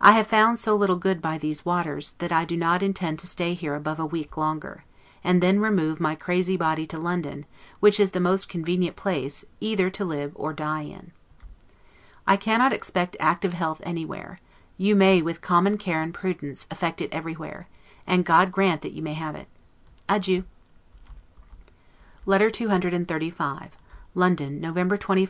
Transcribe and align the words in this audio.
I 0.00 0.12
have 0.12 0.26
found 0.26 0.58
so 0.58 0.74
little 0.74 0.96
good 0.96 1.20
by 1.20 1.36
these 1.36 1.66
waters, 1.66 2.12
that 2.12 2.32
I 2.32 2.46
do 2.46 2.56
not 2.56 2.82
intend 2.82 3.18
to 3.18 3.26
stay 3.26 3.52
here 3.52 3.74
above 3.74 4.00
a 4.00 4.06
week 4.06 4.38
longer; 4.38 4.84
and 5.22 5.42
then 5.42 5.60
remove 5.60 6.00
my 6.00 6.14
crazy 6.14 6.56
body 6.56 6.86
to 6.86 6.96
London, 6.96 7.44
which 7.78 8.00
is 8.00 8.12
the 8.12 8.20
most 8.24 8.48
convenient 8.48 8.96
place 8.96 9.44
either 9.60 9.90
to 9.90 10.02
live 10.02 10.32
or 10.34 10.54
die 10.54 10.84
in. 10.84 11.12
I 12.26 12.38
cannot 12.38 12.72
expect 12.72 13.18
active 13.20 13.52
health 13.52 13.82
anywhere; 13.84 14.40
you 14.78 14.96
may, 14.96 15.20
with 15.20 15.42
common 15.42 15.76
care 15.76 16.00
and 16.00 16.14
prudence, 16.14 16.66
effect 16.70 17.02
it 17.02 17.12
everywhere; 17.12 17.68
and 18.06 18.24
God 18.24 18.50
grant 18.50 18.80
that 18.80 18.92
you 18.94 19.02
may 19.02 19.12
have 19.12 19.34
it! 19.36 19.48
Adieu. 20.08 20.44
LETTER 22.24 22.48
CCXXXV 22.48 23.40
LONDON, 24.14 24.58
November 24.58 24.96
21, 24.96 24.96
1758. 24.96 25.20